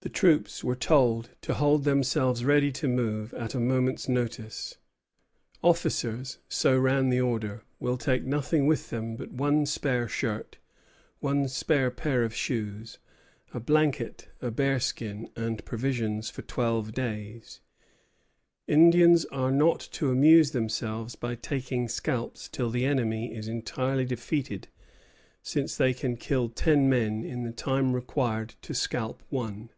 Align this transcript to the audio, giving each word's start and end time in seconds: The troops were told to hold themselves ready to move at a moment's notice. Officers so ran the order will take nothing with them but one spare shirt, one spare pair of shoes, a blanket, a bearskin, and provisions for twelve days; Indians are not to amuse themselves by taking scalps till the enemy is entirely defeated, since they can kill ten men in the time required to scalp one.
The 0.00 0.08
troops 0.08 0.64
were 0.64 0.74
told 0.74 1.30
to 1.42 1.54
hold 1.54 1.84
themselves 1.84 2.44
ready 2.44 2.72
to 2.72 2.88
move 2.88 3.32
at 3.34 3.54
a 3.54 3.60
moment's 3.60 4.08
notice. 4.08 4.76
Officers 5.62 6.38
so 6.48 6.76
ran 6.76 7.08
the 7.08 7.20
order 7.20 7.62
will 7.78 7.96
take 7.96 8.24
nothing 8.24 8.66
with 8.66 8.90
them 8.90 9.14
but 9.14 9.30
one 9.30 9.64
spare 9.64 10.08
shirt, 10.08 10.58
one 11.20 11.46
spare 11.46 11.88
pair 11.92 12.24
of 12.24 12.34
shoes, 12.34 12.98
a 13.54 13.60
blanket, 13.60 14.28
a 14.40 14.50
bearskin, 14.50 15.30
and 15.36 15.64
provisions 15.64 16.30
for 16.30 16.42
twelve 16.42 16.92
days; 16.92 17.60
Indians 18.66 19.24
are 19.26 19.52
not 19.52 19.78
to 19.92 20.10
amuse 20.10 20.50
themselves 20.50 21.14
by 21.14 21.36
taking 21.36 21.86
scalps 21.86 22.48
till 22.48 22.70
the 22.70 22.84
enemy 22.84 23.32
is 23.32 23.46
entirely 23.46 24.04
defeated, 24.04 24.66
since 25.44 25.76
they 25.76 25.94
can 25.94 26.16
kill 26.16 26.48
ten 26.48 26.88
men 26.88 27.22
in 27.24 27.44
the 27.44 27.52
time 27.52 27.92
required 27.92 28.56
to 28.62 28.74
scalp 28.74 29.22
one. 29.30 29.70